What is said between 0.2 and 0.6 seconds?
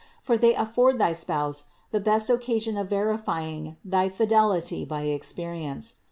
they